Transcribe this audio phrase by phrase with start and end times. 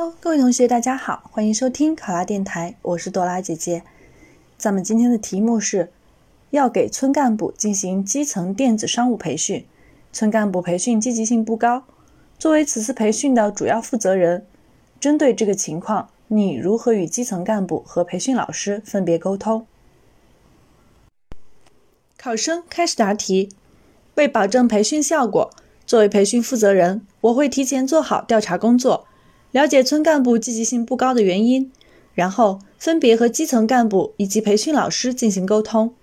[0.00, 3.82] Hello，各位同学，大家好，欢迎收听考拉电台，我是朵拉姐姐。
[4.56, 5.90] 咱们今天的题目是
[6.50, 9.66] 要给村干部进行基层电子商务培训，
[10.12, 11.82] 村干部培训积极性不高。
[12.38, 14.46] 作为此次培训的主要负责人，
[15.00, 19.66] 针对这个情况，你如何与基层干部和培训老师分别沟通？
[22.16, 23.48] 考生开始答题。
[24.14, 25.50] 为保证培训效果，
[25.84, 29.07] 作为培训负责人，我会提前做好调查工作。
[29.50, 31.72] 了解村干部积极性不高的原因，
[32.14, 35.94] 然后分别和基层干部以及培训老师进行沟通。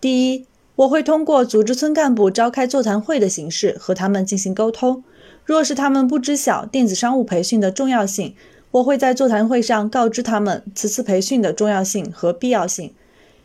[0.00, 5.02] 第一，我会通过组织村干部召开座谈会的形式和他们进行沟通。
[5.44, 8.34] 若是他们不知晓电子商务培训的重要性，
[8.70, 12.92] 我会在座谈会上告知他们此次培训的重要性和必要性，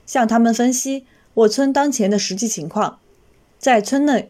[0.05, 2.99] 向他们分析我村当前的实际情况。
[3.57, 4.29] 在村内，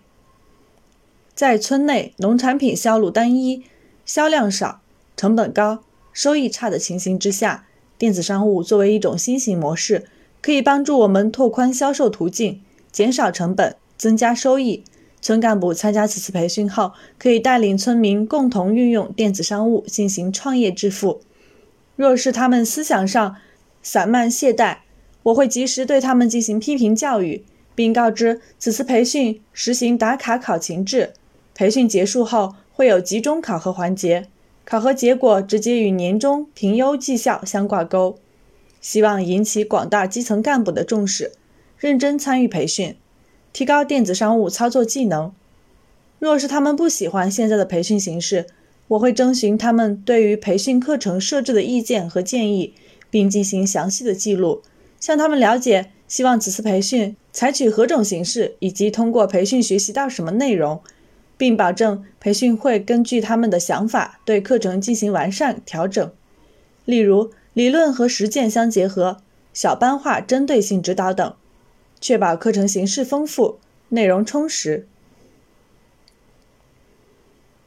[1.34, 3.64] 在村内农产品销路单一、
[4.06, 4.82] 销量少。
[5.16, 7.66] 成本高、收益差的情形之下，
[7.98, 10.06] 电子商务作为一种新型模式，
[10.42, 12.62] 可以帮助我们拓宽销售途径，
[12.92, 14.84] 减少成本，增加收益。
[15.22, 21.22] 村干部参加此次培训后，可以带领村民共同运用电子商务进行创业致富。
[21.96, 23.38] 若是他们思想上
[23.82, 24.80] 散漫懈怠，
[25.24, 31.14] 我会及时对他们进行批评教育，并告知此次培训实行打卡考勤制，
[31.56, 34.28] 培训结束后会有集中考核环节。
[34.66, 38.18] 考核结果直接与年终评优绩效相挂钩，
[38.82, 41.34] 希望引起广大基层干部的重视，
[41.78, 42.96] 认真参与培训，
[43.52, 45.34] 提高电子商务操作技能。
[46.18, 48.48] 若是他们不喜欢现在的培训形式，
[48.88, 52.74] 我会征询他们对于培训课程设置的意见和建议，
[53.10, 54.62] 并进行详细的记录，
[55.00, 60.82] 向他们了解希望此次培训采取何种形式，以及通过培训学习到什么内容。
[61.44, 66.10] 并保证培训会根据他们的想法对课程进行完善调整，
[66.86, 69.18] 例如理论和实践相结合、
[69.54, 71.36] 小班化针对性指导等，
[72.00, 73.60] 确保课程形式丰富、
[73.90, 74.88] 内容充实。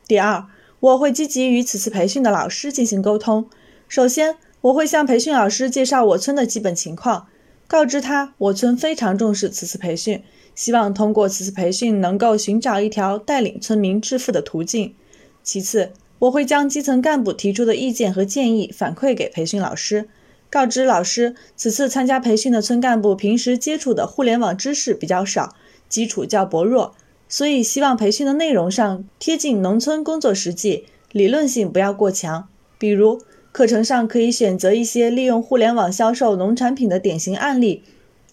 [0.08, 0.46] 第二，
[0.80, 3.50] 我会积极与此次培训的老师进行沟通。
[3.86, 7.28] 首先，我会向培训老师介绍我村的基本情况，
[7.66, 10.22] 告知他我村非常重视此次培训。
[10.54, 14.94] 希望通过此次培训能够寻找一条带领村民致富的途径。
[15.42, 20.08] 其次，我会将基层干部提出的意见和建议反馈给培训老师，
[20.48, 25.54] 告知老师此次参加培训的村干部平时接触的互联网知识比较少，
[25.90, 26.94] 基础较薄弱，
[27.28, 32.48] 所以希望培训的内容上贴近农村工作实际，理论性不要过强。
[32.78, 33.20] 比如，
[33.56, 37.82] 课程上可以选择一些利用互联网销售农产品的典型案例，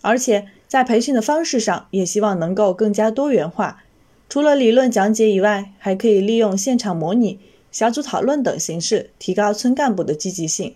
[0.01, 0.47] 而且。
[0.67, 3.83] 在培训的方式上，也希望能够更加多元化。
[4.27, 7.37] 除了理论讲解以外，还可以利用现场模拟、
[7.71, 10.73] 小组讨论等形式，提高村干部的积极性。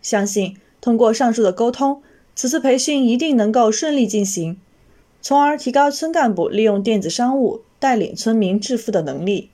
[0.00, 2.00] 相信通过上述的沟通，
[2.36, 4.58] 此次培训一定能够顺利进行，
[5.20, 9.50] 从而提高村干部利用电子商务带领村民致富的能力。